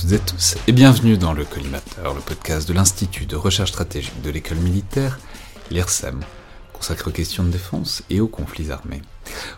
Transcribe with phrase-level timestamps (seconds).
[0.00, 4.22] Toutes et tous et bienvenue dans le Collimateur, le podcast de l'Institut de recherche stratégique
[4.22, 5.18] de l'école militaire,
[5.72, 6.20] l'IRSEM,
[6.72, 9.02] consacré aux questions de défense et aux conflits armés.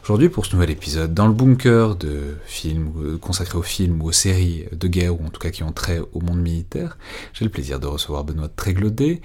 [0.03, 4.07] Aujourd'hui, pour ce nouvel épisode, dans le bunker de films euh, consacré aux films ou
[4.07, 6.97] aux séries de guerre, ou en tout cas qui ont trait au monde militaire,
[7.35, 9.21] j'ai le plaisir de recevoir Benoît Tréglaudet,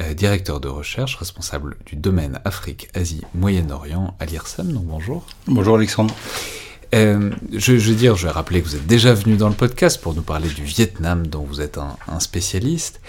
[0.00, 4.72] euh, directeur de recherche, responsable du domaine Afrique, Asie, Moyen-Orient à l'IRSEM.
[4.84, 5.26] Bonjour.
[5.46, 6.14] Bonjour Alexandre.
[6.94, 10.00] Euh, je, je, dire, je vais rappeler que vous êtes déjà venu dans le podcast
[10.00, 13.00] pour nous parler du Vietnam, dont vous êtes un, spécialiste.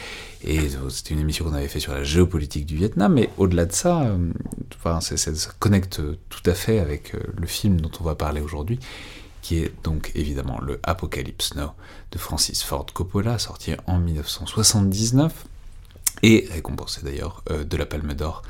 [0.44, 3.14] Et c'était une émission qu'on avait fait sur la géopolitique du Vietnam.
[3.14, 4.32] Mais au-delà de ça, euh,
[5.02, 8.80] ça connecte tout à fait avec euh, le film dont on va parler aujourd'hui,
[9.42, 11.72] qui est donc évidemment le Apocalypse Now
[12.12, 15.46] de Francis Ford Coppola, sorti en 1979
[16.24, 18.42] et récompensé d'ailleurs de la Palme d'Or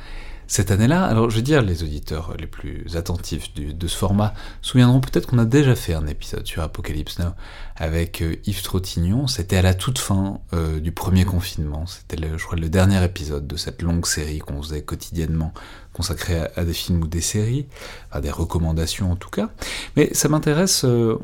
[0.48, 1.04] cette année-là.
[1.04, 5.40] Alors, je veux dire, les auditeurs les plus attentifs de ce format souviendront peut-être qu'on
[5.40, 7.32] a déjà fait un épisode sur Apocalypse Now
[7.76, 9.28] avec euh, Yves Trottignon.
[9.28, 11.86] C'était à la toute fin euh, du premier confinement.
[11.86, 15.54] C'était, je crois, le dernier épisode de cette longue série qu'on faisait quotidiennement
[15.94, 17.66] consacrée à, des films ou des séries,
[18.12, 19.50] à des recommandations en tout cas.
[19.96, 21.18] Mais ça m'intéresse, euh,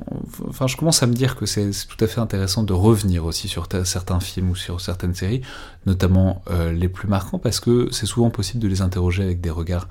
[0.48, 3.48] enfin, je commence à me dire que c'est, tout à fait intéressant de revenir aussi
[3.48, 5.42] sur certains films ou sur certaines séries,
[5.86, 6.42] notamment
[6.72, 9.88] les plus marquants, parce que c'est souvent possible de les interroger avec des regards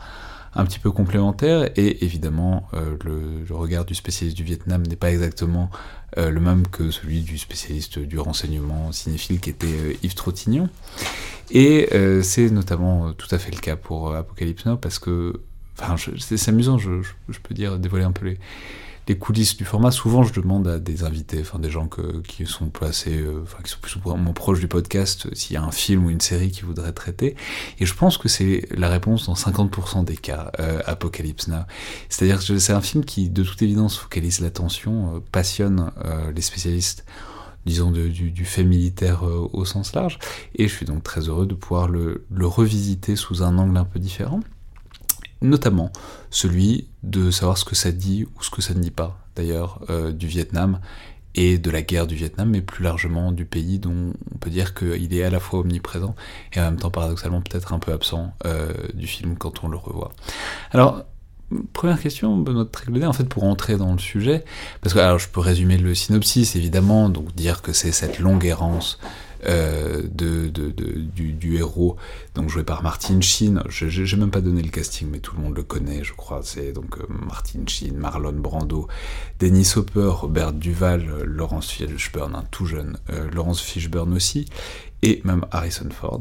[0.55, 5.10] un petit peu complémentaires, et évidemment, euh, le, regard du spécialiste du Vietnam n'est pas
[5.10, 5.71] exactement
[6.19, 10.69] euh, le même que celui du spécialiste du renseignement cinéphile qui était euh, Yves Trottignon.
[11.50, 11.88] Et
[12.22, 15.41] c'est notamment tout à fait le cas pour Apocalypse Now, parce que,
[16.19, 17.03] c'est amusant, je,
[17.43, 18.39] peux dire, dévoiler un peu les
[19.09, 22.47] les coulisses du format, souvent je demande à des invités, enfin des gens que, qui
[22.47, 25.63] sont placés, euh, qui sont plus ou moins proches du podcast, euh, s'il y a
[25.63, 27.37] un film ou une série qu'ils voudraient traiter.
[27.79, 31.65] Et je pense que c'est la réponse dans 50% des cas, euh, Apocalypse Now.
[32.09, 36.43] C'est-à-dire que c'est un film qui, de toute évidence, focalise l'attention, euh, passionne euh, les
[36.43, 37.05] spécialistes
[37.65, 40.19] disons, du, du, fait militaire au sens large.
[40.57, 43.84] Et je suis donc très heureux de pouvoir le, le revisiter sous un angle un
[43.84, 44.41] peu différent
[45.42, 45.91] notamment
[46.30, 49.80] celui de savoir ce que ça dit ou ce que ça ne dit pas, d'ailleurs,
[49.91, 50.80] euh, du Vietnam
[51.34, 54.75] et de la guerre du Vietnam, mais plus largement du pays dont on peut dire
[54.75, 56.14] qu'il est à la fois omniprésent
[56.53, 59.76] et en même temps paradoxalement peut-être un peu absent euh, du film quand on le
[59.76, 60.12] revoit.
[60.72, 61.04] Alors,
[61.72, 64.44] première question, Benoît Tréglaudet, en fait, pour entrer dans le sujet,
[64.82, 68.44] parce que alors, je peux résumer le synopsis, évidemment, donc dire que c'est cette longue
[68.44, 68.98] errance
[69.44, 71.97] euh, de, du, héros,
[72.34, 73.62] donc joué par Martin Sheen.
[73.69, 76.42] Je n'ai même pas donné le casting, mais tout le monde le connaît, je crois.
[76.44, 78.86] C'est donc euh, Martin Sheen, Marlon Brando,
[79.41, 82.98] Dennis Hopper, Robert Duval, euh, Laurence Fishburne, un tout jeune,
[83.32, 84.47] Laurence Fishburne aussi,
[85.03, 86.20] et même Harrison Ford,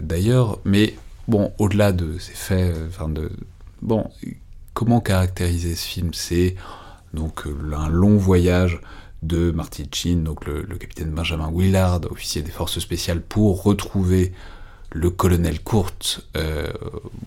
[0.00, 0.58] d'ailleurs.
[0.64, 0.94] Mais
[1.28, 3.30] bon, au-delà de ces faits, enfin de
[3.80, 4.10] bon,
[4.74, 6.12] comment caractériser ce film?
[6.12, 6.56] C'est
[7.14, 8.80] donc un long voyage
[9.22, 14.32] de Martin Sheen, donc le, capitaine Benjamin Willard, officier des forces spéciales, pour retrouver
[14.92, 16.72] le colonel Kurt euh,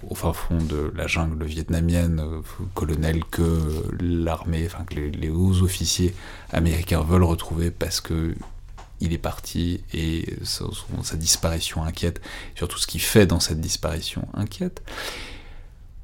[0.09, 2.41] au fin fond de la jungle vietnamienne, euh,
[2.73, 6.13] colonel que l'armée, enfin que les, hauts officiers
[6.51, 8.35] américains veulent retrouver parce que
[8.99, 10.65] il est parti et sa,
[11.03, 12.21] sa disparition inquiète,
[12.55, 14.81] surtout ce qu'il fait dans cette disparition inquiète.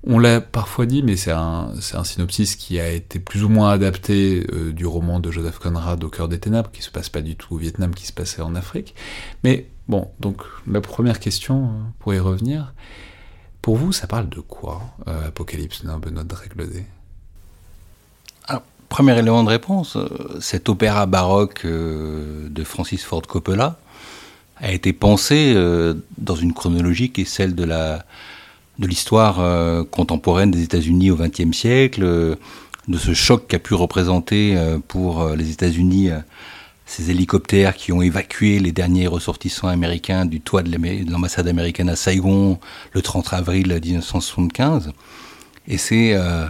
[0.07, 4.45] On l'a parfois dit, mais c'est un, synopsis qui a été plus ou moins adapté
[4.51, 7.35] euh, du roman de Joseph Conrad Au cœur des ténèbres, qui se passe pas du
[7.35, 8.95] tout au Vietnam, qui se passait en Afrique.
[9.43, 11.69] Mais bon, donc la première question, euh,
[11.99, 12.73] pour y revenir,
[13.61, 16.85] pour vous, ça parle de quoi, euh, Apocalypse Now, Benoît Dréglaudet
[18.47, 19.97] ah, Premier élément de réponse,
[20.39, 23.77] cet opéra baroque de Francis Ford Coppola
[24.55, 25.53] a été pensé
[26.17, 28.05] dans une chronologie qui est celle de la
[28.79, 32.35] de l'histoire euh, contemporaine des États-Unis au XXe siècle, euh,
[32.87, 36.09] de ce choc qu'a pu représenter pour les États-Unis
[36.89, 40.71] ces hélicoptères qui ont évacué les derniers ressortissants américains du toit de
[41.11, 42.59] l'ambassade américaine à Saigon
[42.93, 44.91] le 30 avril 1975.
[45.67, 46.47] Et c'est euh,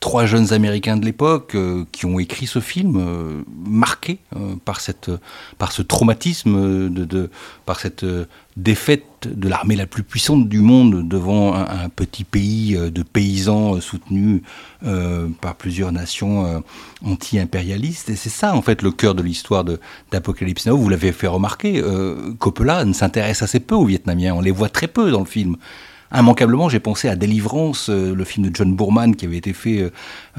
[0.00, 4.18] trois jeunes Américains de l'époque euh, qui ont écrit ce film, euh, marqué
[4.64, 5.10] par, cette,
[5.58, 7.30] par ce traumatisme, de,
[7.66, 8.04] par cette
[8.56, 14.42] défaite de l'armée la plus puissante du monde devant un, petit pays de paysans soutenus
[15.40, 16.62] par plusieurs nations
[17.04, 18.10] anti-impérialistes.
[18.10, 19.64] Et c'est ça, en fait, le cœur de l'histoire
[20.10, 20.76] d'Apocalypse Now.
[20.76, 21.82] Vous l'avez fait remarquer,
[22.38, 24.34] Coppola ne s'intéresse assez peu aux Vietnamiens.
[24.34, 25.56] On les voit très peu dans le film
[26.18, 29.80] immanquablement, j'ai pensé à Délivrance, euh, le film de John Boorman qui avait été fait
[29.80, 29.90] euh,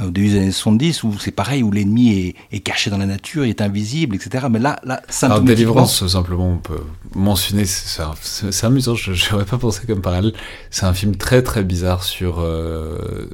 [0.05, 3.45] au début des années 70, où c'est pareil, où l'ennemi est, caché dans la nature,
[3.45, 4.47] il est invisible, etc.
[4.49, 6.83] Mais là, là Alors, Délivrance, simplement, on peut
[7.15, 10.33] mentionner, c'est amusant, je n'aurais pas pensé comme parallèle.
[10.69, 12.39] C'est un film très très bizarre sur.
[12.39, 13.29] Euh,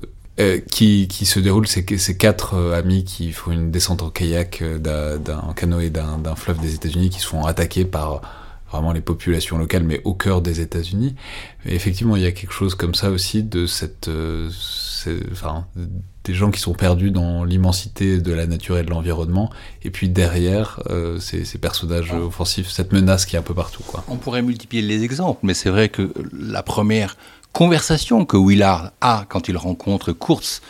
[0.70, 5.20] qui, qui, se déroule, c'est ces quatre amis qui font une descente en kayak, d'un
[5.56, 8.22] canoë d'un fleuve des États-Unis, qui se font attaquer par
[8.72, 11.16] vraiment les populations locales, mais au cœur des États-Unis.
[11.66, 14.50] Effectivement, il y a quelque chose comme ça aussi de cette, euh,
[15.32, 15.66] enfin,
[16.24, 19.50] des gens qui sont perdus dans l'immensité de la nature et de l'environnement,
[19.84, 23.84] et puis derrière euh, ces, ces, personnages offensifs, cette menace qui est un peu partout.
[23.84, 24.04] Quoi.
[24.10, 27.16] On pourrait multiplier les exemples, mais c'est vrai que la première
[27.54, 30.62] conversation que Willard a quand il rencontre Kurtz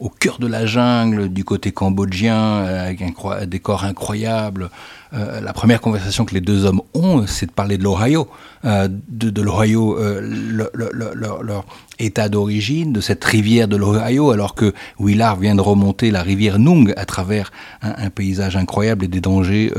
[0.00, 4.70] au cœur de la jungle, du côté cambodgien, avec un décor incroyable,
[5.14, 8.28] euh, la première conversation que les deux hommes ont, c'est de parler de l'Ohio,
[8.64, 10.20] euh, de, l'Ohio, euh,
[10.72, 11.64] leur
[11.98, 16.58] état d'origine, de cette rivière de l'Ohio, alors que Willard vient de remonter la rivière
[16.58, 17.52] Nung à travers
[17.82, 19.72] un, paysage incroyable et des dangers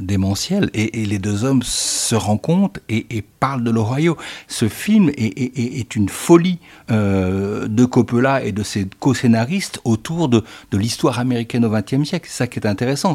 [0.00, 0.70] démentiels.
[0.74, 4.16] Et, les deux hommes se rencontrent et, parlent de l'Ohio.
[4.48, 6.58] Ce film est, une folie
[6.88, 12.28] de Coppola et de ses co-scénaristes autour de, l'histoire américaine au XXe siècle.
[12.28, 13.14] C'est ça qui est intéressant,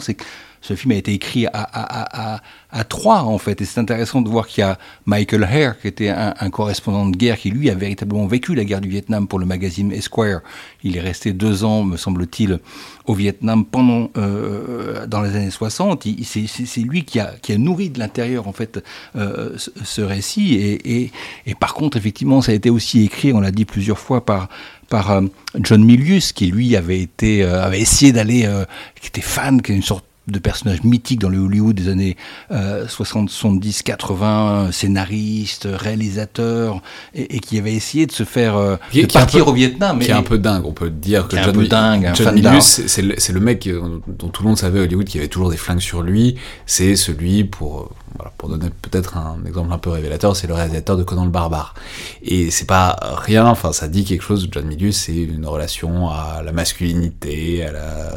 [0.62, 3.62] ce film a été écrit à, à, à, à trois, en fait.
[3.62, 7.15] Et c'est intéressant de voir qu'il y a Michael Hare, qui était un, correspondant de
[7.15, 10.42] guerre, qui lui a véritablement vécu la guerre du Vietnam pour le magazine Esquire.
[10.83, 12.59] Il est resté deux ans, me semble-t-il,
[13.06, 16.07] au Vietnam pendant, euh, dans les années 60.
[16.24, 18.83] C'est lui qui a, qui a nourri de l'intérieur, en fait,
[19.15, 20.56] euh, ce, récit.
[20.56, 21.12] Et, et,
[21.45, 24.50] et, par contre, effectivement, ça a été aussi écrit, on l'a dit plusieurs fois, par
[24.89, 25.21] par euh,
[25.60, 28.65] John Milius, qui lui avait été, euh, avait essayé d'aller, euh,
[29.00, 32.18] qui était fan, qui est une sorte de personnages mythiques dans le Hollywood des années
[32.50, 36.81] 60, 70, 80, scénariste, réalisateur,
[37.13, 40.00] et, qui avait essayé de se faire euh, de partir au Vietnam.
[40.00, 42.85] Qui est un peu dingue, on peut dire que John, un peu dingue, John Milius,
[42.88, 43.69] c'est le, le, mec
[44.07, 46.35] dont tout le monde savait à Hollywood qui avait toujours des flingues sur lui.
[46.65, 50.97] C'est celui pour voilà, pour donner peut-être un exemple un peu révélateur, c'est le réalisateur
[50.97, 51.75] de Conan le Barbare.
[52.24, 56.41] Et c'est pas rien, enfin ça dit quelque chose, John Milius, c'est une relation à
[56.44, 58.13] la masculinité, à la,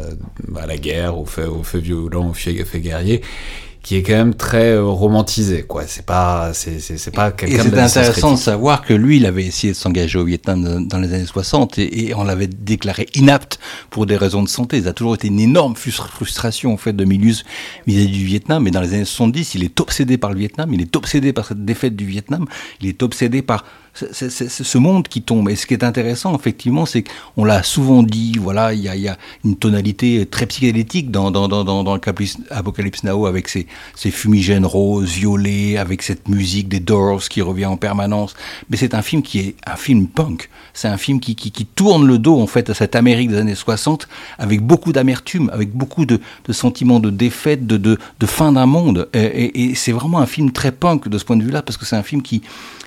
[0.63, 3.23] à la guerre, au fait, au fait violent, au fait, fait guerrier
[3.83, 5.85] qui est quand même très euh, romantisé, quoi.
[5.87, 7.57] C'est pas, c'est, c'est, pas quelqu'un.
[7.57, 10.99] Et c'est intéressant de savoir que lui, il avait essayé de s'engager au Vietnam dans
[10.99, 13.59] les années 60 et, on l'avait déclaré inapte
[13.89, 14.83] pour des raisons de santé.
[14.83, 17.45] Ça a toujours été une énorme frustration en fait de Milius
[17.87, 18.63] vis-à-vis du Vietnam.
[18.63, 21.47] Mais dans les années 70, il est obsédé par le Vietnam, il est obsédé par
[21.47, 22.47] cette défaite du Vietnam,
[22.81, 23.65] il est obsédé par
[23.95, 25.49] c'est ce monde qui tombe.
[25.51, 27.05] Et ce qui est intéressant, effectivement, c'est
[27.35, 31.99] qu'on l'a souvent dit, voilà, il y a, une tonalité très psychédélique dans, dans,
[32.51, 37.67] Apocalypse Now, avec ses, ses, fumigènes roses, violets, avec cette musique des Doors qui revient
[37.67, 38.35] en permanence.
[38.69, 40.49] Mais c'est un film qui est un film punk.
[40.73, 41.35] C'est un film qui,
[41.75, 45.73] tourne le dos, en fait, à cette Amérique des années 60, avec beaucoup d'amertume, avec
[45.73, 49.09] beaucoup de, de, sentiments de défaite, de, fin d'un monde.
[49.13, 51.97] Et c'est vraiment un film très punk de ce point de vue-là, parce que c'est
[51.97, 52.43] un film qui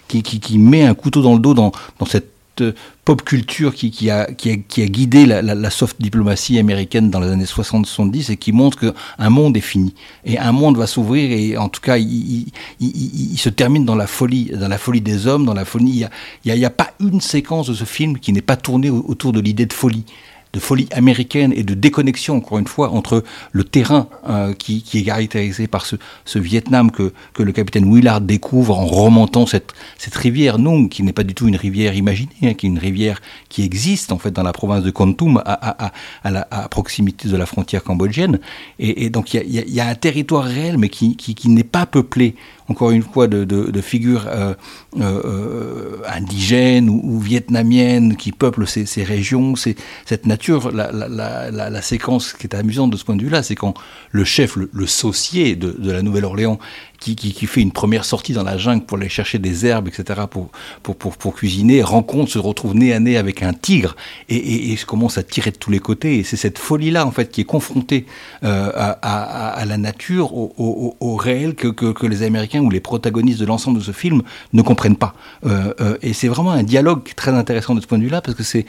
[0.07, 1.71] qui, met un couteau dans le dos dans,
[2.05, 2.29] cette
[2.61, 7.09] euh, pop culture qui, qui, a, qui, a, qui guidé la, la, soft diplomatie américaine
[7.09, 9.93] dans les années 60-70 et qui montre qu'un monde est fini.
[10.23, 12.45] Et un monde va s'ouvrir et en tout cas, il,
[12.79, 16.05] il, se termine dans la folie, dans la folie des hommes, dans la folie.
[16.45, 19.33] Il n'y a, a, pas une séquence de ce film qui n'est pas tournée autour
[19.33, 20.05] de l'idée de folie
[20.53, 24.99] de folie américaine et de déconnexion, encore une fois, entre le terrain euh, qui, qui,
[24.99, 25.95] est caractérisé par ce,
[26.25, 31.01] ce Vietnam que, que, le capitaine Willard découvre en remontant cette, cette rivière Nung, qui
[31.01, 33.19] n'est pas du tout une rivière imaginée, hein, qui est une rivière
[33.49, 35.91] qui existe en fait dans la province de Kon Tum, à, à,
[36.23, 38.39] à, la, à proximité de la frontière cambodgienne.
[38.77, 41.49] Et, et donc il y a, y a, un territoire réel, mais qui, qui, qui
[41.49, 42.35] n'est pas peuplé
[42.73, 44.55] encore une fois, de, figures euh,
[44.99, 50.71] euh, indigènes ou, vietnamiennes qui peuplent ces, régions, cette nature.
[50.71, 53.75] La, séquence qui est amusante de ce point de vue-là, c'est quand
[54.11, 56.57] le chef, le, saucier de, la Nouvelle-Orléans,
[56.99, 61.35] qui, fait une première sortie dans la jungle pour aller chercher des herbes, etc., pour,
[61.35, 63.95] cuisiner, rencontre, se retrouve nez à nez avec un tigre
[64.29, 66.17] et, et, commence à tirer de tous les côtés.
[66.19, 68.05] Et c'est cette folie-là, en fait, qui est confrontée
[68.43, 73.83] euh, à, la nature, au, réel, que, les Américains ou les protagonistes de l'ensemble de
[73.83, 74.21] ce film
[74.53, 75.13] ne comprennent pas.
[75.45, 78.37] Euh, euh, et c'est vraiment un dialogue très intéressant de ce point de vue-là, parce
[78.37, 78.65] que c'est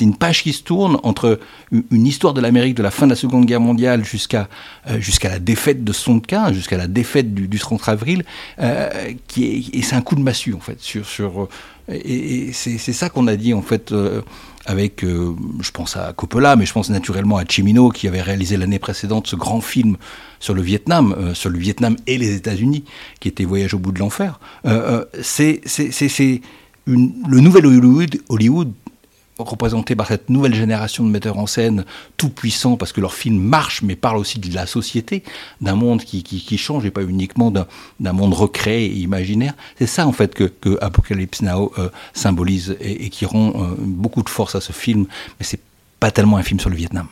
[0.00, 1.38] une page qui se tourne entre
[1.70, 4.48] une histoire de l'Amérique de la fin de la Seconde Guerre mondiale jusqu'à
[4.88, 8.24] euh, la défaite de Sonka, jusqu'à la défaite du, du 30 avril,
[9.28, 11.48] qui est, et c'est un coup de massue en fait sur sur
[11.88, 13.94] et, c'est ça qu'on a dit en fait
[14.66, 18.78] avec, je pense à Coppola, mais je pense naturellement à Chimino qui avait réalisé l'année
[18.78, 19.96] précédente ce grand film
[20.40, 22.84] sur le Vietnam, euh, sur le Vietnam et les États-Unis,
[23.20, 24.40] qui était Voyage au bout de l'enfer.
[24.66, 25.60] Euh, c'est
[26.86, 28.72] le nouvel Hollywood, Hollywood
[29.44, 31.84] représenté par cette nouvelle génération de metteurs en scène
[32.16, 35.22] tout puissants parce que leurs films marchent mais parlent aussi de la société,
[35.60, 39.54] d'un monde qui, change et pas uniquement d'un monde recréé et imaginaire.
[39.78, 44.28] C'est ça en fait que, Apocalypse Now euh, symbolise et, qui rend euh, beaucoup de
[44.28, 45.06] force à ce film,
[45.38, 45.60] mais c'est
[45.98, 47.06] pas tellement un film sur le Vietnam.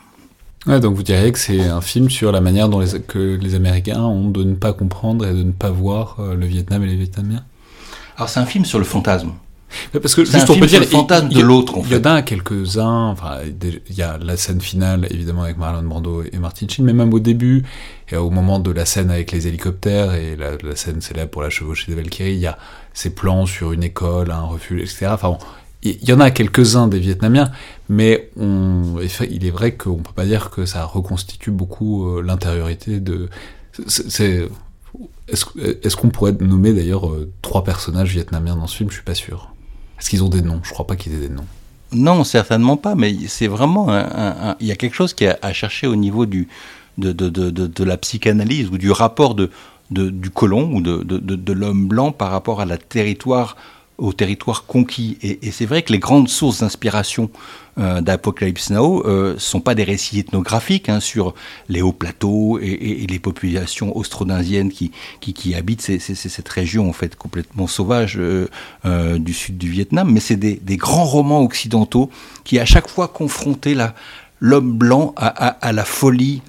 [0.67, 3.55] Ouais, donc vous diriez que c'est un film sur la manière dont les, que les
[3.55, 6.87] Américains ont de ne pas comprendre et de ne pas voir euh, le Vietnam et
[6.87, 7.45] les Vietnamiens
[8.17, 9.31] Alors c'est un film sur le fantasme.
[9.93, 11.75] Parce que juste on peut dire le fantasme de l'autre.
[11.85, 13.09] Il y en a quelques-uns.
[13.09, 16.93] Enfin, il y a la scène finale évidemment avec Marlon Brando et Martin Sheen, mais
[16.93, 17.63] même au début
[18.09, 21.43] et au moment de la scène avec les hélicoptères et la, la scène célèbre pour
[21.43, 22.57] la chevauchée de Valkyrie, il y a
[22.93, 25.07] ces plans sur une école, un refuge, etc.
[25.11, 25.37] Enfin, bon,
[25.81, 27.51] il y en a quelques-uns des Vietnamiens,
[27.87, 33.29] mais il est vrai qu'on peut pas dire que ça reconstitue beaucoup euh, l'intériorité de.
[35.27, 38.89] Est-ce qu'on pourrait nommer d'ailleurs euh, trois personnages vietnamiens dans ce film?
[38.89, 39.53] Je suis pas sûr.
[39.99, 40.59] Est-ce qu'ils ont des noms?
[40.63, 41.45] Je crois pas qu'ils aient des noms.
[41.91, 43.87] Non, certainement pas, mais c'est vraiment
[44.59, 46.47] il y a quelque chose qui est à chercher au niveau du,
[46.99, 49.49] de, de, de, de, la psychanalyse ou du rapport de,
[49.89, 53.55] du colon ou de l'homme blanc par rapport à la territoire
[53.99, 55.17] au territoire conquis.
[55.21, 57.29] Et, c'est vrai que les grandes sources d'inspiration
[57.77, 61.33] euh, d'Apocalypse Now euh, sont pas des récits ethnographiques hein, sur
[61.67, 64.91] les hauts plateaux et, les populations austronasiennes qui,
[65.55, 68.47] habitent cette région en fait complètement sauvage euh,
[68.85, 72.09] euh, du sud du Vietnam, mais c'est des, grands romans occidentaux
[72.43, 73.75] qui à chaque fois confrontaient
[74.39, 76.41] l'homme blanc à, la folie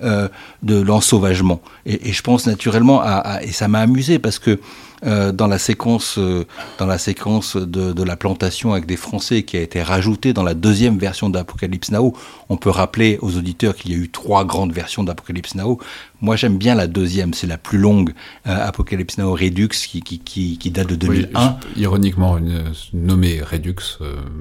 [0.62, 1.60] de l'ensauvagement.
[1.86, 4.60] Et, je pense naturellement à et ça m'a amusé parce que
[5.06, 6.46] euh, dans la séquence, euh,
[6.78, 10.42] dans la séquence de, de, la plantation avec des Français qui a été rajoutée dans
[10.42, 12.14] la deuxième version d'Apocalypse Now.
[12.50, 15.78] On peut rappeler aux auditeurs qu'il y a eu trois grandes versions d'Apocalypse Now.
[16.20, 18.12] Moi, j'aime bien la deuxième, c'est la plus longue,
[18.46, 21.48] euh, Apocalypse Now Redux, qui, qui, qui, qui date de 2001.
[21.48, 23.98] Oui, ironiquement, une, nommée Redux,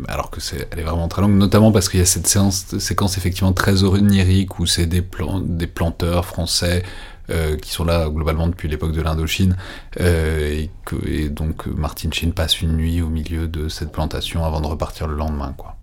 [0.10, 2.78] alors que c'est, elle est vraiment très longue, notamment parce qu'il y a cette séance,
[2.80, 6.84] séquence effectivement très onirique où c'est des, plan, des planteurs français
[7.30, 9.56] euh, qui sont là globalement depuis l'époque de l'Indochine,
[10.00, 10.66] euh,
[11.06, 15.08] et, donc Martin Sheen passe une nuit au milieu de cette plantation avant de repartir
[15.08, 15.76] le lendemain, quoi.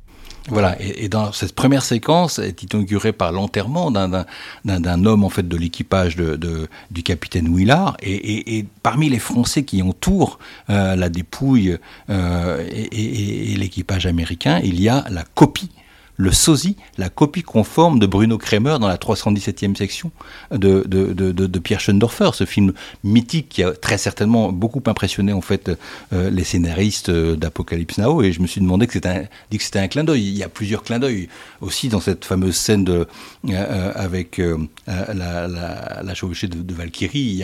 [0.49, 5.57] Voilà, et, dans cette première séquence est inaugurée par l'enterrement d'un homme en fait de
[5.57, 10.39] l'équipage de, du capitaine Willard, et, et, parmi les Français qui entourent
[10.71, 11.77] euh, la dépouille
[12.09, 15.71] et, l'équipage américain, il y a la copie
[16.17, 20.11] le sosie, la copie conforme de Bruno Kremer dans la 317e section
[20.51, 22.73] de, de, de, de, Pierre Schoendorfer, ce film
[23.05, 25.71] mythique qui a très certainement beaucoup impressionné en fait
[26.13, 29.65] euh, les scénaristes d'Apocalypse Now et je me suis demandé que c'était un, dit que
[29.65, 30.23] c'était un clin d'œil.
[30.23, 31.29] Il y a plusieurs clins d'œil
[31.61, 33.07] aussi dans cette fameuse scène de,
[33.51, 37.43] euh, avec euh, la, chevauchée de, Valkyrie.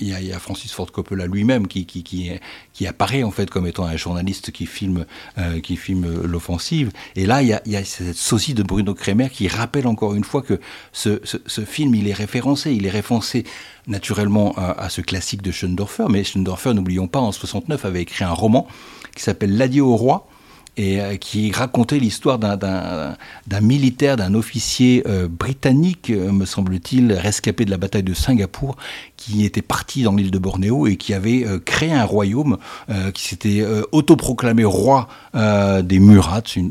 [0.00, 2.30] Il y, a, Francis Ford Coppola lui-même qui, qui, qui,
[2.72, 5.04] qui, apparaît en fait comme étant un journaliste qui filme,
[5.62, 6.90] qui filme l'offensive.
[7.16, 10.24] Et là, il y a, a cette sosie de Bruno Kremer qui rappelle encore une
[10.24, 10.60] fois que
[10.92, 11.18] ce,
[11.66, 13.44] film, il est référencé, il est référencé
[13.86, 18.24] naturellement à, à ce classique de Schoendorfer, mais Schoendorfer, n'oublions pas, en 69 avait écrit
[18.24, 18.66] un roman
[19.14, 20.28] qui s'appelle L'adieu au roi,
[20.78, 27.64] et euh, qui racontait l'histoire d'un militaire, d'un officier euh, britannique, euh, me semble-t-il, rescapé
[27.64, 28.76] de la bataille de Singapour,
[29.28, 32.56] qui était parti dans l'île de Bornéo et qui avait euh, créé un royaume,
[32.88, 36.70] euh, qui s'était euh, autoproclamé roi des Murats, une,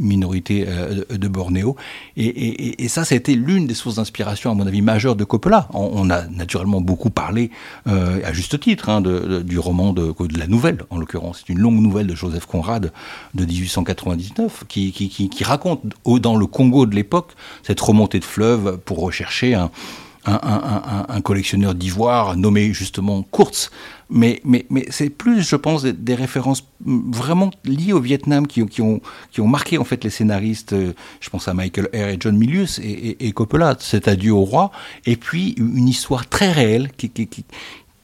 [0.00, 0.66] minorité
[1.10, 1.76] de Bornéo.
[2.16, 5.68] Et, et, et ça, c'était l'une des sources d'inspiration, à mon avis, majeure de Coppola.
[5.72, 7.52] On, a naturellement beaucoup parlé,
[7.86, 11.44] à juste titre, hein, du roman de, la nouvelle, en l'occurrence.
[11.46, 12.90] C'est une longue nouvelle de Joseph Conrad
[13.34, 18.24] de 1899 qui, qui, qui, qui raconte dans le Congo de l'époque cette remontée de
[18.24, 19.70] fleuve pour rechercher un
[20.26, 23.70] un, un, un, collectionneur d'ivoire nommé justement Kurtz.
[24.10, 28.82] Mais, mais, mais c'est plus, je pense, des, références vraiment liées au Vietnam qui, qui,
[28.82, 29.00] ont,
[29.32, 30.74] qui ont marqué en fait les scénaristes.
[31.20, 34.44] Je pense à Michael Eyre et John Milius et, et, et Coppola, cet adieu au
[34.44, 34.70] roi.
[35.06, 37.44] Et puis une histoire très réelle qui, qui, qui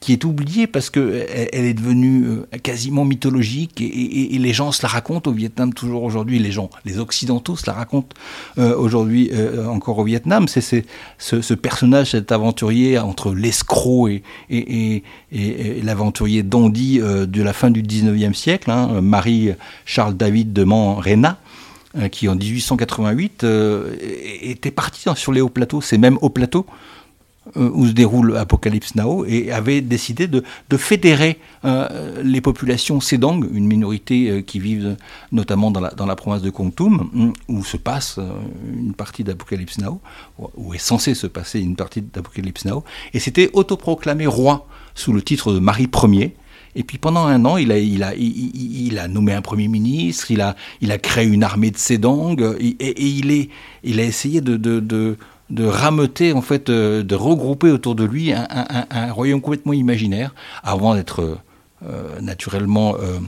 [0.01, 4.83] qui est oubliée parce que elle, est devenue euh, quasiment mythologique et, les gens se
[4.83, 6.39] la racontent au Vietnam toujours aujourd'hui.
[6.39, 8.17] Les gens, les Occidentaux se la racontent
[8.59, 10.49] euh, aujourd'hui euh, encore au Vietnam.
[10.49, 10.85] C'est
[11.19, 14.09] ce, personnage, cet aventurier entre l'escroc
[14.49, 15.03] et,
[15.83, 21.39] l'aventurier dandy de la fin du 19e siècle, hein, Marie-Charles David de Man-Réna
[22.13, 23.45] qui en 1888
[24.43, 26.75] était parti sur les hauts plateaux, ces mêmes hauts plateaux euh,
[27.57, 30.43] où se déroule Apocalypse Now, et avait décidé de,
[30.77, 34.97] fédérer euh, les populations Sedang, une minorité euh, qui vivent
[35.33, 38.19] notamment dans la, province de Kongtum, où se passe
[38.73, 40.01] une partie d'Apocalypse Now,
[40.57, 45.23] où est censé se passer une partie d'Apocalypse Now, et c'était autoproclamé roi sous le
[45.23, 46.37] titre de Marie Ier.
[46.77, 51.43] Et puis pendant un an, il a, nommé un premier ministre, il a, créé une
[51.43, 55.17] armée de Sedang, et, il, a essayé de
[55.59, 61.39] rameuter, en fait, euh, de regrouper autour de lui un, royaume complètement imaginaire, avant d'être
[61.87, 63.19] euh, naturellement euh,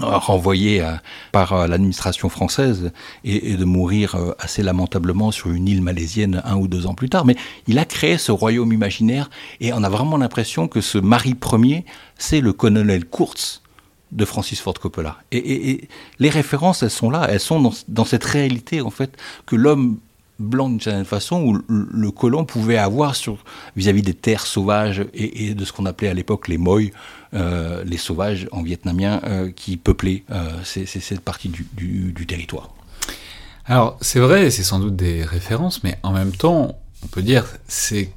[0.00, 0.84] renvoyé
[1.30, 2.90] par l'administration française
[3.22, 7.24] et, de mourir assez lamentablement sur une île malaisienne un ou deux ans plus tard.
[7.24, 7.36] Mais
[7.68, 9.30] il a créé ce royaume imaginaire
[9.60, 11.84] et on a vraiment l'impression que ce mari premier,
[12.18, 13.62] c'est le colonel Kurtz
[14.10, 15.18] de Francis Ford Coppola.
[15.30, 19.54] Et, les références, elles sont là, elles sont dans, dans cette réalité, en fait, que
[19.54, 19.98] l'homme
[20.38, 23.38] blanc d'une certaine façon où le colon pouvait avoir sur
[23.76, 26.92] vis-à-vis des terres sauvages et, de ce qu'on appelait à l'époque les moy,
[27.34, 32.70] euh, les sauvages en vietnamien euh, qui peuplaient euh, cette partie du, territoire.
[33.66, 37.46] Alors c'est vrai, c'est sans doute des références, mais en même temps, on peut dire
[37.68, 38.10] c'est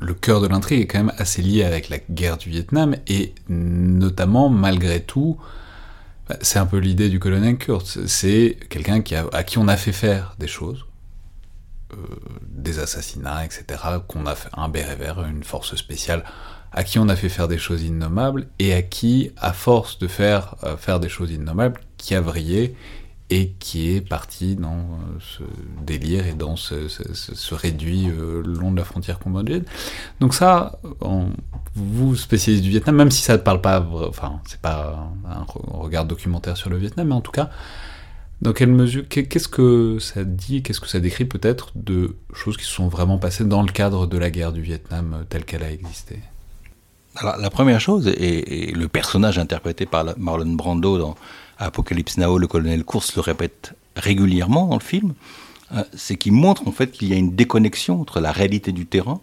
[0.00, 3.34] le cœur de l'intrigue est quand même assez lié avec la guerre du Vietnam et
[3.48, 5.38] notamment malgré tout.
[6.28, 7.98] Bah, c'est un peu l'idée du colonel Kurtz.
[8.06, 10.86] C'est quelqu'un qui à qui on a fait faire des choses,
[12.42, 13.64] des assassinats, etc.,
[14.06, 16.24] qu'on a fait un béret vert, une force spéciale,
[16.72, 20.08] à qui on a fait faire des choses innommables, et à qui, à force de
[20.08, 22.74] faire euh, faire des choses innommables, qui a vrillé
[23.30, 25.42] et qui est parti dans euh, ce
[25.82, 29.64] délire et dans ce, réduit le long de la frontière cambodgienne.
[30.20, 30.78] Donc ça,
[31.74, 36.04] vous, spécialiste du Vietnam, même si ça ne parle pas, enfin, c'est pas un regard
[36.04, 37.50] documentaire sur le Vietnam, mais en tout cas,
[38.44, 42.64] dans quelle mesure, qu'est-ce que ça dit, qu'est-ce que ça décrit peut-être de choses qui
[42.64, 45.62] se sont vraiment passées dans le cadre de la guerre du Vietnam euh, telle qu'elle
[45.62, 46.18] a existé?
[47.16, 51.14] Alors la première chose, et, le personnage interprété par Marlon Brando dans
[51.56, 55.14] Apocalypse Now, le colonel Course le répète régulièrement dans le film,
[55.72, 58.84] euh, c'est qu'il montre en fait qu'il y a une déconnexion entre la réalité du
[58.84, 59.20] terrain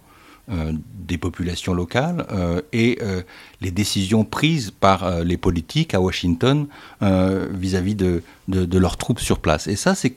[1.11, 3.21] des populations locales euh, et euh,
[3.59, 6.67] les décisions prises par les politiques à Washington
[7.01, 9.67] vis-à-vis de, de, leurs troupes sur place.
[9.67, 10.15] Et ça, c'est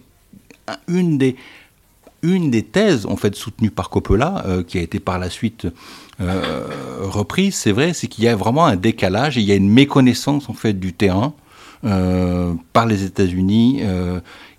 [0.88, 1.37] une des,
[2.23, 5.66] une des thèses en fait soutenues par Coppola, qui a été par la suite
[6.18, 9.70] reprise, c'est vrai, c'est qu'il y a vraiment un décalage et il y a une
[9.70, 11.35] méconnaissance en fait du terrain
[11.83, 13.83] par les États-Unis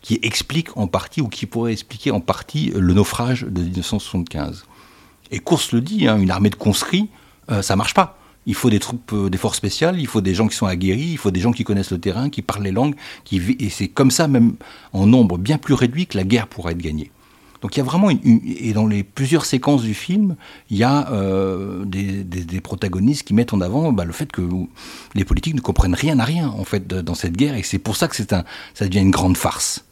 [0.01, 4.65] qui explique en partie ou qui pourrait expliquer en partie le naufrage de 1975.
[5.31, 7.09] Et Course le dit, hein, une armée de conscrits,
[7.51, 8.17] euh, ça marche pas.
[8.47, 11.09] Il faut des troupes, euh, des forces spéciales, il faut des gens qui sont aguerris,
[11.11, 13.88] il faut des gens qui connaissent le terrain, qui parlent les langues, qui et c'est
[13.88, 14.55] comme ça, même
[14.93, 17.11] en nombre bien plus réduit, que la guerre pourra être gagnée.
[17.61, 20.35] Donc il y a vraiment et dans les plusieurs séquences du film,
[20.69, 24.41] il y a euh, des, protagonistes qui mettent en avant bah, le fait que
[25.15, 27.95] les politiques ne comprennent rien à rien en fait dans cette guerre et c'est pour
[27.95, 28.43] ça que c'est un,
[28.75, 29.83] ça devient une grande farce.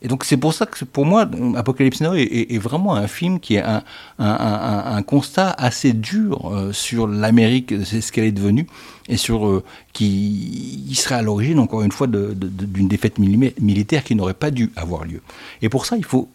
[0.00, 3.56] Et donc c'est pour ça que pour moi, Apocalypse Now est, vraiment un film qui
[3.56, 3.82] est un,
[4.18, 8.66] un, constat assez dur euh, sur l'Amérique, c'est ce qu'elle est devenue,
[9.08, 14.34] et sur euh, qui serait à l'origine, encore une fois, d'une défaite militaire qui n'aurait
[14.34, 15.20] pas dû avoir lieu.
[15.62, 16.28] Et pour ça, il faut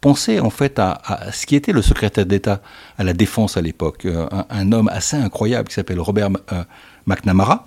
[0.00, 2.60] penser en fait à, ce qui était le secrétaire d'État
[2.98, 6.30] à la défense à l'époque, euh, un, homme assez incroyable qui s'appelle Robert
[7.06, 7.66] McNamara,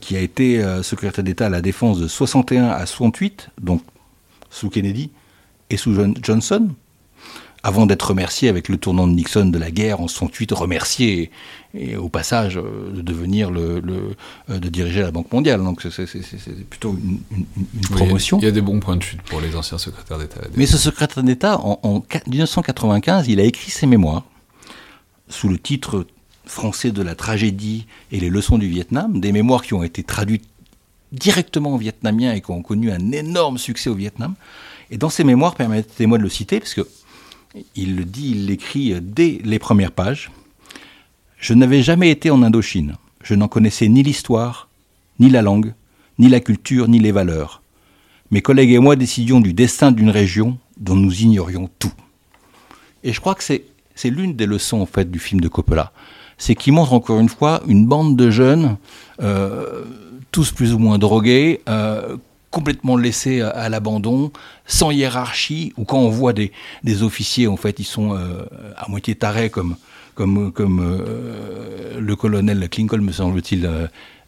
[0.00, 3.82] qui a été secrétaire d'État à la défense de 61 à 68, donc
[4.50, 5.10] sous Kennedy
[5.70, 6.70] et sous Johnson,
[7.62, 11.32] avant d'être remercié avec le tournant de Nixon de la guerre en 68, remercié
[11.74, 13.82] et, au passage euh, de devenir le,
[14.50, 15.64] euh, de diriger la Banque mondiale.
[15.64, 16.06] Donc c'est
[16.70, 17.18] plutôt une,
[17.90, 18.38] promotion.
[18.38, 20.40] Il y a des bons points de chute pour les anciens secrétaires d'État.
[20.54, 24.24] Mais ce secrétaire d'État, en, en 1995, il a écrit ses mémoires
[25.28, 26.06] sous le titre
[26.44, 30.44] français de la tragédie et les leçons du Vietnam, des mémoires qui ont été traduites
[31.12, 34.34] directement en vietnamien et qui ont connu un énorme succès au Vietnam.
[34.90, 36.86] Et dans ses mémoires, permettez-moi de le citer, parce que
[37.74, 40.30] il le dit, il l'écrit dès les premières pages.
[41.38, 42.96] Je n'avais jamais été en Indochine.
[43.22, 44.68] Je n'en connaissais ni l'histoire,
[45.18, 45.72] ni la langue,
[46.18, 47.62] ni la culture, ni les valeurs.
[48.30, 51.92] Mes collègues et moi décidions du destin d'une région dont nous ignorions tout.
[53.04, 53.64] Et je crois que c'est,
[53.94, 55.92] c'est l'une des leçons en fait du film de Coppola.
[56.38, 58.76] C'est qu'il montre encore une fois une bande de jeunes,
[59.22, 59.84] euh,
[60.32, 62.16] tous plus ou moins drogués, euh,
[62.50, 64.32] complètement laissés à, l'abandon,
[64.66, 66.52] sans hiérarchie, ou quand on voit des,
[66.84, 68.44] des officiers, en fait, ils sont euh,
[68.76, 69.76] à moitié tarés, comme,
[70.14, 71.02] comme, comme
[71.98, 73.68] le colonel Klincoln, me semble-t-il,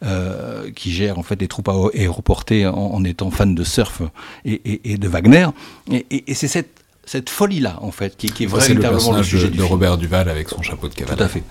[0.05, 4.01] euh, qui gère en fait des troupes aéroportées en, en étant fan de surf
[4.45, 5.47] et, et, et de Wagner.
[5.91, 9.39] Et, et c'est cette cette folie-là, en fait, qui, qui est vraiment le, personnage le
[9.39, 11.17] sujet de, de Robert Duval avec son chapeau de cavalier.
[11.17, 11.41] Tout à fait.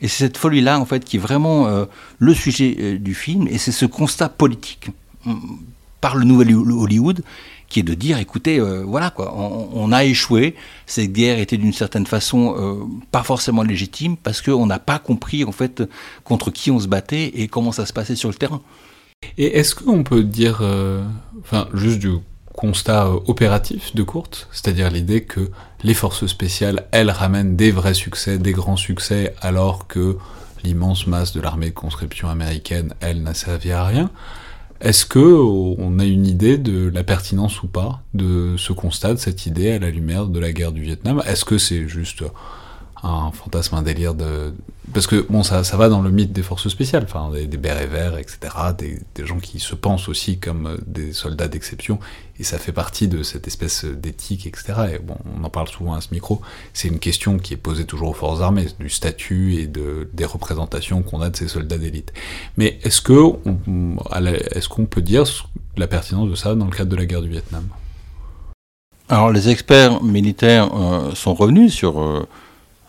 [0.00, 1.86] Et c'est cette folie-là, en fait, qui est vraiment euh,
[2.18, 4.90] le sujet euh, du film, et c'est ce constat politique
[5.24, 5.34] mm,
[6.00, 7.22] par le nouvel Hollywood
[7.68, 10.54] qui est de dire, écoutez, euh, voilà quoi, on, on, a échoué,
[10.86, 15.50] cette guerre était d'une certaine façon pas forcément légitime parce qu'on n'a pas compris en
[15.50, 15.82] fait
[16.22, 18.62] contre qui on se battait et comment ça se passait sur le terrain.
[19.36, 20.62] Et est-ce qu'on peut dire,
[21.42, 22.10] enfin, juste du
[22.56, 25.50] constat opératif de Courte, c'est-à-dire l'idée que
[25.84, 30.16] les forces spéciales, elles, ramènent des vrais succès, des grands succès, alors que
[30.64, 34.10] l'immense masse de l'armée de conscription américaine, elle, n'a servi à rien.
[34.80, 39.18] Est-ce que on a une idée de la pertinence ou pas de ce constat, de
[39.18, 41.22] cette idée à la lumière de la guerre du Vietnam?
[41.26, 42.24] Est-ce que c'est juste
[43.02, 44.54] un fantasme, un délire de...
[44.92, 47.56] Parce que, bon, ça, ça va dans le mythe des forces spéciales, enfin, des, des
[47.56, 48.38] bérets verts, etc.,
[48.76, 51.98] des, des, gens qui se pensent aussi comme des soldats d'exception,
[52.38, 55.94] et ça fait partie de cette espèce d'éthique, etc., et bon, on en parle souvent
[55.94, 56.40] à ce micro,
[56.72, 60.24] c'est une question qui est posée toujours aux forces armées, du statut et de, des
[60.24, 62.12] représentations qu'on a de ces soldats d'élite.
[62.56, 63.96] Mais est-ce que, on,
[64.52, 65.24] est-ce qu'on peut dire
[65.76, 67.66] la pertinence de ça dans le cadre de la guerre du Vietnam?
[69.08, 72.00] Alors, les experts militaires euh, sont revenus sur...
[72.00, 72.26] Euh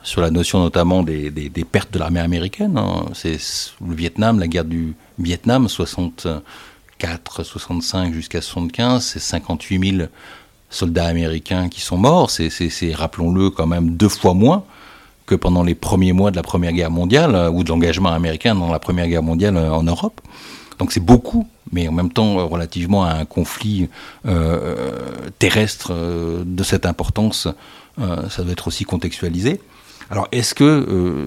[0.08, 2.78] sur la notion notamment des, pertes de l'armée américaine.
[2.78, 3.04] Hein.
[3.14, 3.38] C'est
[3.86, 10.08] le Vietnam, la guerre du Vietnam, 64, 65 jusqu'à 75, c'est 58 000
[10.70, 12.32] soldats américains qui sont morts.
[12.32, 14.64] C'est, rappelons-le, quand même deux fois moins
[15.26, 18.56] que pendant les premiers mois de la Première Guerre mondiale, euh, ou de l'engagement américain
[18.56, 20.22] dans la Première Guerre mondiale euh, en Europe.
[20.80, 23.90] Donc c'est beaucoup, mais en même temps euh, relativement à un conflit
[25.38, 25.92] terrestre
[26.46, 27.50] de cette importance,
[27.98, 29.60] ça doit être aussi contextualisé.
[30.10, 31.26] Alors, est-ce que euh,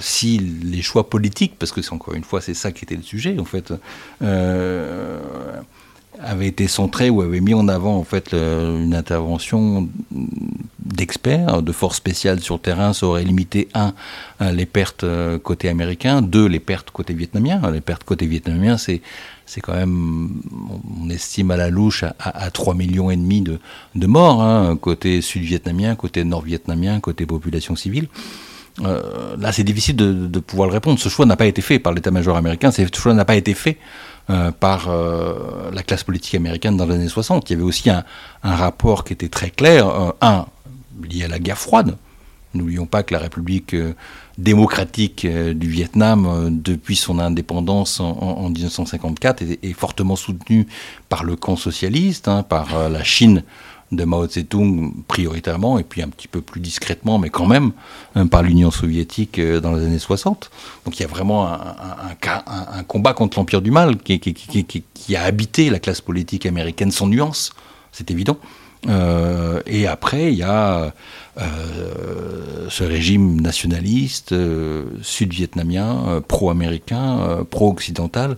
[0.00, 3.02] si les choix politiques, parce que c'est encore une fois c'est ça qui était le
[3.02, 3.72] sujet en fait,
[4.22, 5.20] euh,
[6.20, 9.88] avaient été centrés ou avaient mis en avant en fait une intervention
[10.80, 13.94] d'experts, de forces spéciales sur le terrain, ça aurait limité un
[14.40, 17.60] les pertes euh, côté américain, deux les pertes côté vietnamien.
[17.70, 19.00] Les pertes côté vietnamien, c'est
[19.48, 20.42] c'est quand même,
[21.02, 25.22] on estime à la louche à, à 3 millions et demi de, morts, hein, côté
[25.22, 28.08] sud-vietnamien, côté nord-vietnamien, côté population civile.
[28.84, 30.98] Euh, là, c'est difficile de, pouvoir le répondre.
[30.98, 33.78] Ce choix n'a pas été fait par l'état-major américain, ce choix n'a pas été fait
[34.28, 37.48] euh, par euh, la classe politique américaine dans les années 60.
[37.48, 38.04] Il y avait aussi un,
[38.42, 39.88] rapport qui était très clair,
[40.20, 40.44] un,
[41.10, 41.96] lié à la guerre froide.
[42.54, 43.92] N'oublions pas que la République euh,
[44.38, 50.66] démocratique euh, du Vietnam, euh, depuis son indépendance en, en 1954, est, est, fortement soutenue
[51.10, 53.42] par le camp socialiste, hein, par la Chine
[53.92, 57.72] de Mao Tse-tung prioritairement, et puis un petit peu plus discrètement, mais quand même,
[58.14, 60.50] hein, par l'Union soviétique dans les années 60.
[60.84, 61.74] Donc il y a vraiment un,
[62.16, 67.52] un, combat contre l'empire du mal qui, a habité la classe politique américaine sans nuance,
[67.92, 68.38] c'est évident.
[68.86, 70.92] Euh, et après, il y a
[71.38, 78.36] euh, ce régime nationaliste euh, sud-vietnamien, pro-américain, pro-occidental,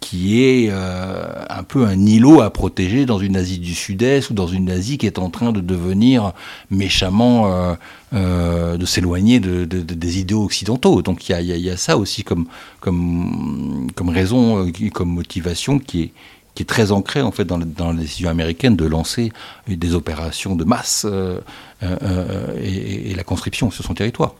[0.00, 4.46] qui est un peu un îlot à protéger dans une Asie du Sud-Est ou dans
[4.46, 6.32] une Asie qui est en train de devenir
[6.70, 7.76] méchamment,
[8.12, 11.02] de s'éloigner de, de, de, des idéaux occidentaux.
[11.02, 12.46] Donc il y y a, ça aussi comme,
[12.78, 16.10] comme, comme raison, comme motivation qui est,
[16.56, 17.58] qui est très ancré en fait dans,
[17.92, 19.30] les décisions américaines de lancer
[19.68, 21.38] des opérations de masse euh,
[21.84, 24.34] euh, et, et, la conscription sur son territoire.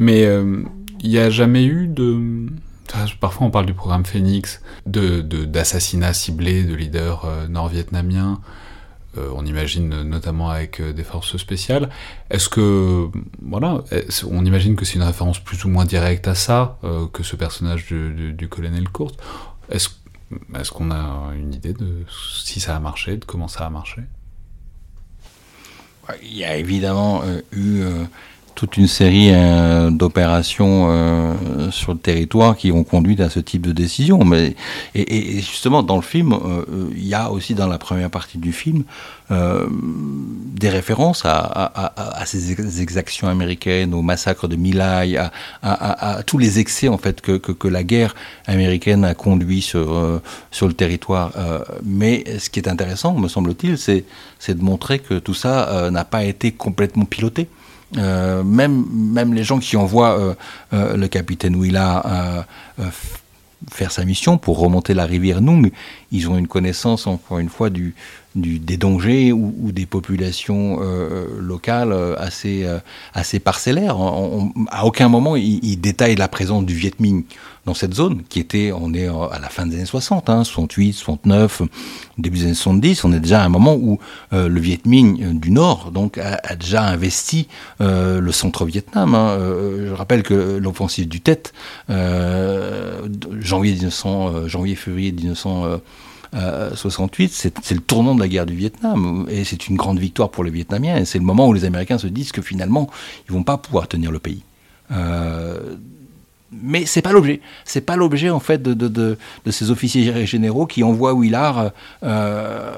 [0.00, 0.64] Mais il euh,
[1.04, 2.48] n'y a jamais eu de...
[3.20, 8.40] Parfois on parle du programme Phoenix, d'assassinats de, ciblés de leaders euh, nord-vietnamiens,
[9.18, 11.90] euh, on imagine notamment avec des forces spéciales.
[12.30, 13.08] Est-ce que,
[13.42, 13.84] voilà,
[14.28, 16.78] on imagine que c'est une référence plus ou moins directe à ça,
[17.12, 19.20] que ce personnage du, du, du colonel Courte.
[19.70, 19.88] Est-ce
[20.54, 22.04] est-ce qu'on a une idée de
[22.44, 24.02] si ça a marché, de comment ça a marché?
[26.22, 28.04] Il y a évidemment euh, eu euh,
[28.60, 33.62] toute une série euh, d'opérations euh, sur le territoire qui ont conduit à ce type
[33.66, 34.22] de décision.
[34.22, 34.54] Mais,
[34.94, 38.52] et, justement, dans le film, euh, il y a aussi dans la première partie du
[38.52, 38.84] film
[39.30, 45.16] des références à, ces exactions américaines, au massacre de Milai,
[45.62, 48.16] à, tous les excès en fait que, que, la guerre
[48.48, 50.20] américaine a conduit sur,
[50.50, 51.30] sur le territoire.
[51.84, 54.04] Mais ce qui est intéressant, me semble-t-il, c'est
[54.48, 57.46] de montrer que tout ça n'a pas été complètement piloté
[57.96, 60.36] même, même les gens qui envoient
[60.72, 62.46] le capitaine Willa
[63.68, 65.70] faire sa mission pour remonter la rivière Nung,
[66.12, 67.94] ils ont une connaissance, encore une fois, du,
[68.36, 72.78] des dangers ou, des populations euh, locales euh, assez, euh,
[73.12, 73.96] assez parcellaires.
[74.70, 77.24] à aucun moment, il, détaille la présence du Viet Minh
[77.66, 80.92] dans cette zone, qui était, on est à la fin des années 60, hein, 68,
[80.92, 81.62] 69,
[82.18, 83.98] début des années 70, on est déjà à un moment où
[84.32, 89.14] le Viet Minh du Nord donc, a, déjà investi le centre-Vietnam.
[89.14, 89.38] Hein.
[89.86, 91.52] je rappelle que l'offensive du Tet,
[91.88, 95.80] janvier, 1900, janvier février 1900,
[96.32, 99.26] 68, c'est le tournant de la guerre du Vietnam.
[99.28, 100.96] Et c'est une grande victoire pour les Vietnamiens.
[100.98, 102.88] Et c'est le moment où les Américains se disent que finalement,
[103.28, 104.42] ils vont pas pouvoir tenir le pays.
[104.92, 105.76] Euh,
[106.52, 107.40] mais c'est pas l'objet.
[107.64, 109.18] C'est pas l'objet en fait de,
[109.50, 111.70] ces officiers généraux qui envoient Willard
[112.02, 112.72] euh,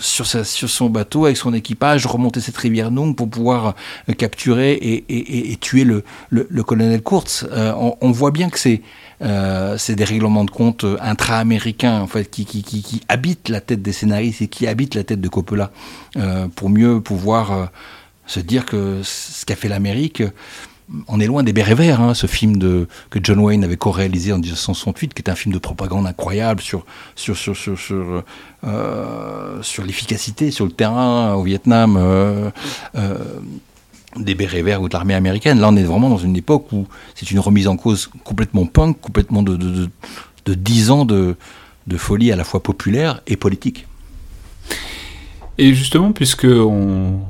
[0.00, 3.74] sur, son bateau avec son équipage remonter cette rivière Nung pour pouvoir
[4.08, 7.46] euh, capturer et, tuer le, colonel Kurtz.
[7.50, 8.82] Euh, on, voit bien que c'est
[9.24, 14.42] euh, c'est des règlements de compte intra-américains en fait, qui, habitent la tête des scénaristes
[14.42, 15.70] et qui habitent la tête de Coppola
[16.16, 17.64] euh, pour mieux pouvoir euh,
[18.26, 20.22] se dire que ce qu'a fait l'Amérique,
[21.08, 24.32] on est loin des bérets verts, hein, ce film de, que John Wayne avait co-réalisé
[24.32, 26.84] en 1968, qui est un film de propagande incroyable sur,
[27.14, 28.22] sur, sur, sur, sur,
[28.64, 32.52] euh, sur l'efficacité sur le terrain au Vietnam.
[34.16, 35.60] Des bérets verts ou de l'armée américaine.
[35.60, 39.00] Là, on est vraiment dans une époque où c'est une remise en cause complètement punk,
[39.00, 39.88] complètement de, de,
[40.44, 41.36] de, 10 ans de,
[41.86, 43.86] de, folie à la fois populaire et politique.
[45.58, 47.20] Et justement, puisque on,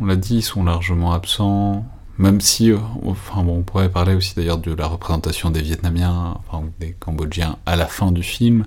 [0.00, 1.84] on l'a dit, ils sont largement absents,
[2.20, 6.36] même si, euh, enfin bon, on pourrait parler aussi d'ailleurs de la représentation des Vietnamiens,
[6.38, 8.66] enfin des Cambodgiens à la fin du film,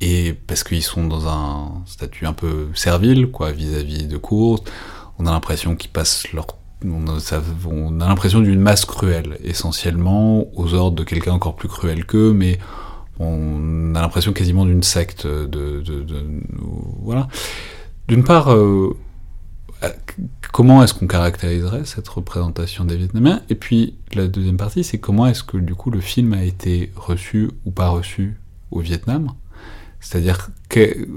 [0.00, 4.70] et parce qu'ils sont dans un statut un peu servile, quoi, vis-à-vis de Kurt,
[5.18, 6.46] on a l'impression qu'ils passent leur
[6.84, 12.32] on a, l'impression d'une masse cruelle, essentiellement aux ordres de quelqu'un encore plus cruel qu'eux,
[12.32, 12.58] mais
[13.18, 15.82] on a l'impression quasiment d'une secte de,
[17.00, 17.28] voilà.
[18.08, 18.96] D'une part, euh,
[20.52, 23.42] comment est-ce qu'on caractériserait cette représentation des Vietnamiens?
[23.48, 26.92] Et puis la deuxième partie, c'est comment est-ce que du coup le film a été
[26.94, 28.38] reçu ou pas reçu
[28.70, 29.32] au Vietnam?
[30.00, 31.08] C'est-à-dire que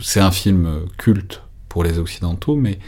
[0.00, 2.78] c'est un film culte pour les Occidentaux, mais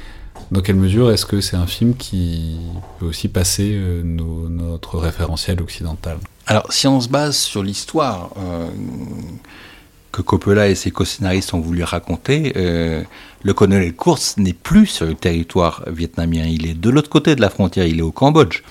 [0.50, 2.57] dans quelle mesure est-ce que c'est un film qui
[2.98, 6.18] peut aussi passer euh, notre référentiel occidental?
[6.46, 8.68] Alors, si on se base sur l'histoire euh,
[10.11, 13.03] que Coppola et ses co-scénaristes ont voulu raconter, euh,
[13.42, 16.44] le colonel Kurtz n'est plus sur le territoire vietnamien.
[16.44, 18.62] Il est de l'autre côté de la frontière, il est au Cambodge.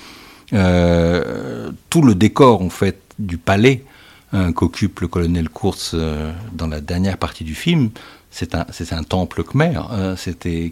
[0.51, 3.84] tout le décor, en fait, du palais
[4.55, 5.95] qu'occupe le colonel Kurtz
[6.53, 7.89] dans la dernière partie du film
[8.32, 10.72] c'est un, temple khmer, euh, c'était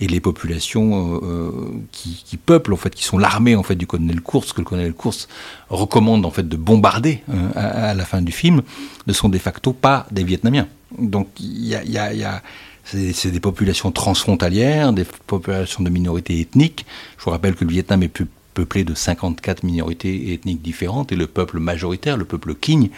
[0.00, 1.50] et les populations euh, euh,
[1.92, 4.94] qui, peuplent en fait, qui sont l'armée en fait du colonel Kurtz, que le colonel
[4.94, 5.28] Kurtz
[5.68, 7.22] recommande en fait de bombarder
[7.54, 8.62] à, la fin du film,
[9.06, 10.66] ne sont de facto pas des Vietnamiens.
[10.98, 12.42] Donc il y a,
[12.84, 16.86] c'est des populations transfrontalières, des populations de minorités ethniques.
[17.18, 18.22] Je vous rappelle que le Vietnam est
[18.54, 22.90] peuplé de 54 minorités ethniques différentes et le peuple majoritaire, le peuple King,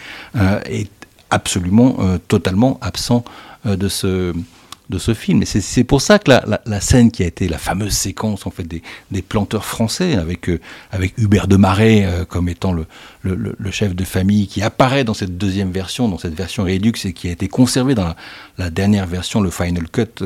[0.65, 0.89] est
[1.29, 3.25] absolument, totalement absent
[3.75, 4.33] de ce
[4.89, 5.41] de ce film.
[5.41, 8.63] Et c'est pour ça que la, scène qui a été la fameuse séquence en fait
[8.63, 10.59] des, des planteurs français avec euh,
[10.91, 12.85] avec Hubert de Marais euh, comme étant le,
[13.23, 17.13] le, chef de famille qui apparaît dans cette deuxième version, dans cette version Redux et
[17.13, 18.13] qui a été conservée dans
[18.57, 20.23] la, dernière version, le final cut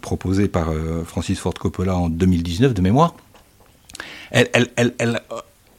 [0.00, 0.68] proposé par
[1.06, 3.14] Francis Ford Coppola en 2019 de mémoire.
[4.30, 4.48] Elle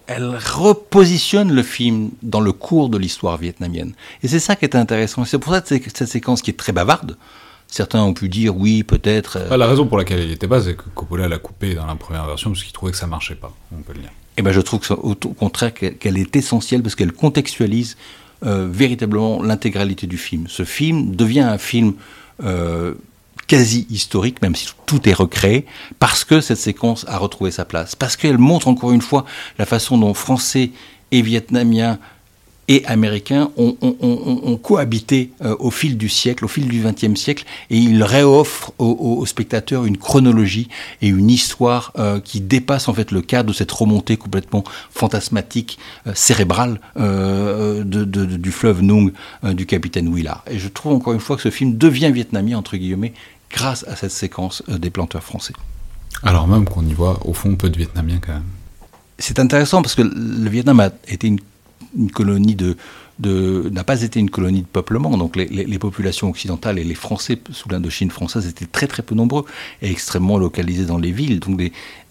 [0.07, 3.93] elle repositionne le film dans le cours de l'histoire vietnamienne.
[4.23, 5.25] Et c'est ça qui est intéressant.
[5.25, 7.17] C'est pour ça que cette séquence qui est très bavarde,
[7.67, 9.37] certains ont pu dire oui, peut-être.
[9.37, 11.95] Euh, la raison pour laquelle elle n'était pas, c'est que Coppola l'a coupée dans la
[11.95, 14.11] première version parce qu'il trouvait que ça marchait pas, on peut le dire.
[14.37, 17.95] Eh ben je trouve que au, contraire qu'elle est essentielle parce qu'elle contextualise
[18.45, 20.45] euh, véritablement l'intégralité du film.
[20.49, 21.93] Ce film devient un film
[22.43, 22.95] euh,
[23.47, 25.65] quasi historique, même si tout est recréé,
[25.99, 29.25] parce que cette séquence a retrouvé sa place, parce qu'elle montre encore une fois
[29.59, 30.71] la façon dont Français
[31.11, 31.99] et Vietnamiens
[32.67, 37.77] et américains ont, cohabité euh, au fil du siècle, au fil du XXe siècle, et
[37.77, 40.67] il réoffre aux, spectateurs une chronologie
[41.01, 45.77] et une histoire euh, qui dépasse en fait le cadre de cette remontée complètement fantasmatique,
[46.07, 46.79] euh, cérébrale
[47.85, 49.11] du fleuve Nung
[49.43, 50.43] du capitaine Willard.
[50.49, 53.13] Et je trouve encore une fois que ce film devient vietnamien entre guillemets
[53.49, 55.53] grâce à cette séquence des planteurs français.
[56.23, 58.43] Alors même qu'on y voit au fond peu de Vietnamiens quand même.
[59.17, 61.39] C'est intéressant parce que le Vietnam a été une
[61.97, 62.77] une colonie de, de
[63.23, 65.17] n'a pas été une colonie de peuplement.
[65.17, 69.45] Donc les, populations occidentales et les Français sous l'Indochine française étaient très très peu nombreux
[69.81, 71.39] et extrêmement localisés dans les villes.
[71.39, 71.61] Donc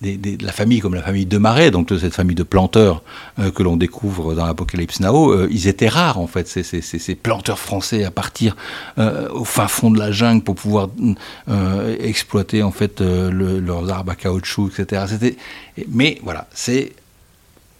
[0.03, 3.03] la famille comme la famille de Marais, donc cette famille de planteurs
[3.39, 7.59] euh, que l'on découvre dans l'Apocalypse Now, euh, ils étaient rares en fait, ces, planteurs
[7.59, 8.57] français à partir
[8.99, 10.89] euh, au fin fond de la jungle pour pouvoir
[12.01, 15.35] exploiter en fait le, leurs arbres à caoutchouc, etc.
[15.89, 16.93] Mais voilà, c'est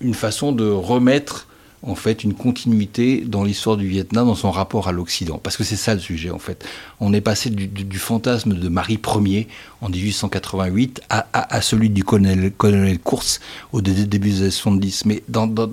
[0.01, 1.47] une façon de remettre
[1.87, 5.39] en fait une continuité dans l'histoire du Vietnam, dans son rapport à l'Occident.
[5.43, 6.65] Parce que c'est ça le sujet en fait.
[7.01, 9.49] On est passé du, fantasme de Marie Ier
[9.81, 13.41] en 1888 à, celui du colonel, colonel Course
[13.73, 15.05] au début des années 70.
[15.05, 15.71] Mais dans, dans,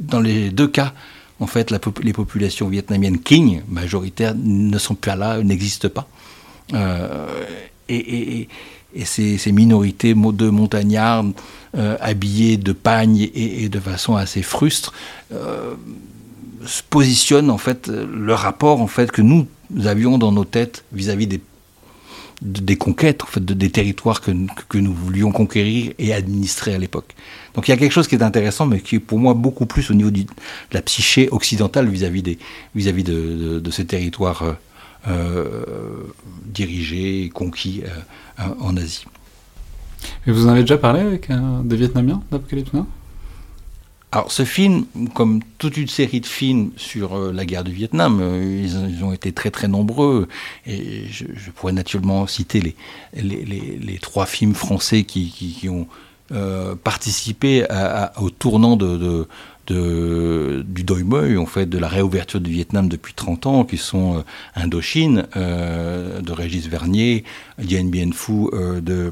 [0.00, 0.94] dans, les deux cas,
[1.40, 6.08] en fait, les populations vietnamiennes King, majoritaires, ne sont plus là, n'existent pas.
[6.72, 7.26] Euh,
[7.88, 8.48] et,
[8.94, 11.24] et ces, minorités de montagnards
[11.76, 14.92] euh, habillés de pagne et, de façon assez frustre
[15.32, 15.74] euh,
[16.66, 19.46] se positionnent en fait le rapport en fait que nous
[19.84, 21.40] avions dans nos têtes vis-à-vis -vis
[22.42, 27.14] des conquêtes, en fait, de, des territoires que, nous voulions conquérir et administrer à l'époque.
[27.54, 29.66] Donc il y a quelque chose qui est intéressant, mais qui est pour moi beaucoup
[29.66, 30.24] plus au niveau de
[30.72, 32.38] la psyché occidentale vis-à-vis -vis
[32.74, 34.56] vis, -vis de, de, de, ces territoires
[35.06, 35.64] euh,
[36.44, 39.06] dirigés, conquis euh, en Asie.
[40.26, 41.30] Et vous en avez déjà parlé avec
[41.64, 42.86] des Vietnamiens d'Apocalypse Now
[44.14, 48.20] alors ce film, comme toute une série de films sur euh, la guerre du Vietnam,
[48.22, 50.28] euh, ils, ils, ont été très très nombreux
[50.66, 52.76] et je, je pourrais naturellement citer les,
[53.20, 55.88] les, les, les, trois films français qui, qui, qui ont
[56.30, 59.28] euh, participé à, à, au tournant de, de,
[59.66, 64.18] du Doi Moi, en fait, de la réouverture du Vietnam depuis 30 ans, qui sont
[64.18, 64.22] euh,
[64.54, 67.24] Indochine, euh, de Régis Vernier,
[67.58, 69.10] Dien Bien Phu, euh, de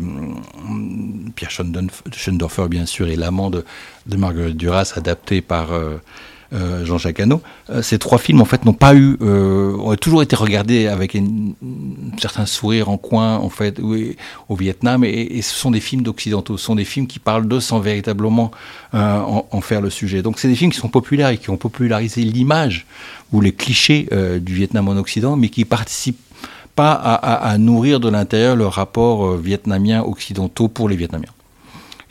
[1.35, 3.65] Pierre Schoendorfer, bien sûr, et L'amant de,
[4.17, 5.71] Marguerite Duras, adapté par
[6.55, 7.41] euh, Jean-Jacques Hano.
[7.71, 11.17] Euh, ces trois films, en fait, n'ont pas eu, euh, ont toujours été regardés avec
[11.17, 11.25] un
[12.19, 16.65] certain sourire en coin, en fait, au Vietnam, et, ce sont des films d'occidentaux, ce
[16.65, 18.51] sont des films qui parlent d'eux sans véritablement
[18.93, 20.23] en, faire le sujet.
[20.23, 22.87] Donc, c'est des films qui sont populaires et qui ont popularisé l'image
[23.33, 24.09] ou les clichés
[24.41, 26.21] du Vietnam en Occident, mais qui participent
[26.75, 27.15] pas à,
[27.51, 31.33] à, nourrir de l'intérieur le rapport vietnamien occidentaux pour les Vietnamiens.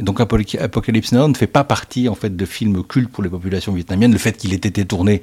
[0.02, 3.74] Donc Apocalypse Now ne fait pas partie en fait de films cultes pour les populations
[3.74, 4.12] vietnamiennes.
[4.12, 5.22] Le fait qu'il ait été tourné,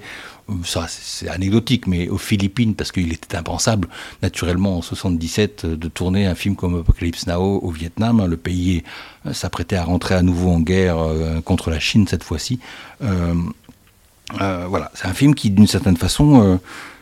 [0.64, 3.88] ça c'est anecdotique, mais aux Philippines parce qu'il était impensable
[4.22, 8.24] naturellement en 77 de tourner un film comme Apocalypse Now au Vietnam.
[8.26, 8.82] Le pays
[9.32, 12.60] s'apprêtait à rentrer à nouveau en guerre euh, contre la Chine cette fois-ci.
[13.02, 13.34] Euh,
[14.40, 16.60] euh, voilà, c'est un film qui d'une certaine façon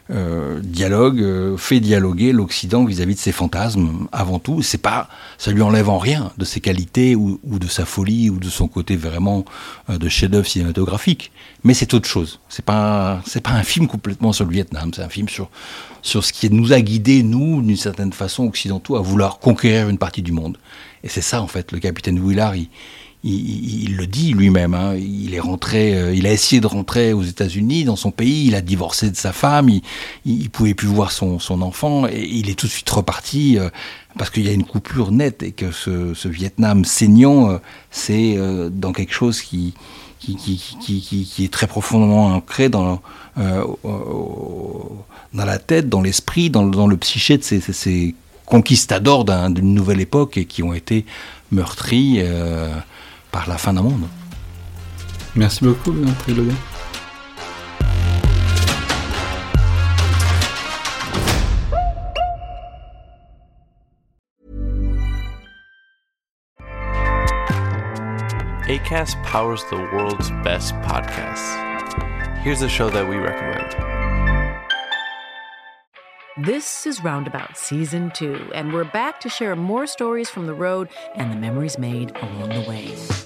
[0.08, 4.62] euh, dialogue, euh, fait dialoguer l'Occident vis-à-vis de ses fantasmes avant tout.
[4.62, 8.38] C'est pas, ça lui enlève en rien de ses qualités ou, de sa folie ou
[8.38, 9.44] de son côté vraiment
[9.90, 11.32] euh, de chef-d'œuvre cinématographique.
[11.64, 12.38] Mais c'est autre chose.
[12.48, 14.92] C'est pas, c'est pas un film complètement sur le Vietnam.
[14.94, 15.50] C'est un film sur
[16.02, 19.98] sur ce qui nous a guidés nous d'une certaine façon occidentaux à vouloir conquérir une
[19.98, 20.56] partie du monde.
[21.02, 21.72] Et c'est ça en fait.
[21.72, 22.68] Le capitaine Willard, il,
[23.26, 24.74] il, le dit lui-même.
[24.74, 28.46] Hein, il est rentré, euh, il a essayé de rentrer aux États-Unis, dans son pays.
[28.46, 29.68] Il a divorcé de sa femme.
[29.68, 29.82] Il,
[30.24, 33.70] il pouvait plus voir son, enfant et il est tout de suite reparti euh,
[34.18, 37.58] parce qu'il y a une coupure nette et que ce, Vietnam saignant, euh,
[37.90, 38.36] c'est
[38.70, 39.74] dans quelque chose qui
[40.28, 43.00] est très profondément ancré dans,
[45.34, 50.62] la tête, dans l'esprit, dans, le psyché de ces, conquistadors d'une nouvelle époque et qui
[50.62, 51.04] ont été
[51.50, 52.20] meurtris
[53.36, 54.08] par la fin d'un monde.
[55.34, 56.54] Merci beaucoup, Trilogue.
[68.68, 71.52] ACAST powers the world's best podcasts.
[72.42, 73.96] Here's a show that we recommend.
[76.38, 80.90] This is Roundabout Season 2, and we're back to share more stories from the road
[81.14, 83.25] and the memories made along the way.